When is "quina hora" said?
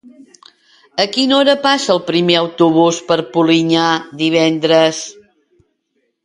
1.17-1.53